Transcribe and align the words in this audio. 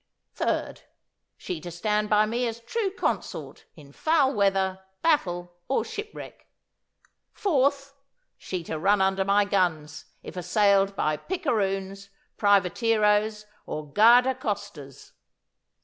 '"Third. 0.33 0.81
She 1.37 1.61
to 1.61 1.69
stand 1.69 2.09
by 2.09 2.25
me 2.25 2.47
as 2.47 2.59
true 2.59 2.89
consort 2.89 3.65
in 3.75 3.91
foul 3.91 4.33
weather, 4.33 4.79
battle, 5.03 5.53
or 5.67 5.85
shipwreck."' 5.85 6.47
'"Fourth. 7.33 7.93
She 8.35 8.63
to 8.63 8.79
run 8.79 8.99
under 8.99 9.23
my 9.23 9.45
guns 9.45 10.05
if 10.23 10.35
assailed 10.35 10.95
by 10.95 11.17
picaroons, 11.17 12.09
privateeros, 12.35 13.45
or 13.67 13.93
garda 13.93 14.33
costas." 14.33 15.11